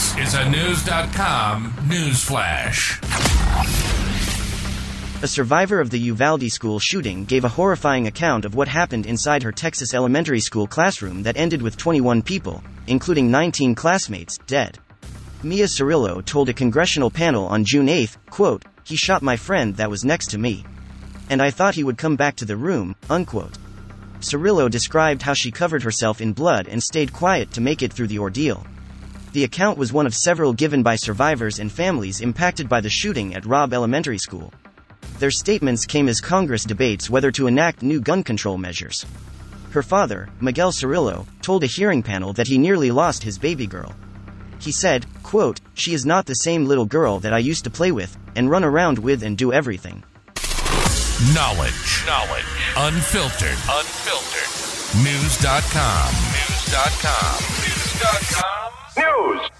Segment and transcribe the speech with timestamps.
[0.00, 2.98] This is a Knewz.com news flash.
[5.22, 9.42] A survivor of the Uvalde school shooting gave a horrifying account of what happened inside
[9.42, 14.78] her Texas elementary school classroom that ended with 21 people, including 19 classmates, dead.
[15.42, 19.90] Miah Cerrillo told a congressional panel on June 8, quote, He shot my friend that
[19.90, 20.64] was next to me.
[21.28, 23.58] And I thought he would come back to the room, unquote.
[24.20, 28.06] Cerrillo described how she covered herself in blood and stayed quiet to make it through
[28.06, 28.64] the ordeal.
[29.32, 33.34] The account was one of several given by survivors and families impacted by the shooting
[33.34, 34.52] at Robb Elementary School.
[35.20, 39.06] Their statements came as Congress debates whether to enact new gun control measures.
[39.70, 43.94] Her father, Miguel Cerrillo, told a hearing panel that he nearly lost his baby girl.
[44.58, 47.92] He said, quote, She is not the same little girl that I used to play
[47.92, 50.02] with, and run around with and do everything.
[51.34, 52.04] Knowledge.
[52.04, 52.44] Knowledge.
[52.76, 53.58] Unfiltered.
[53.70, 54.50] Unfiltered.
[55.04, 56.10] Knewz.com.
[56.10, 57.38] Knewz.com.
[57.38, 58.69] Knewz.com.
[58.96, 59.59] News.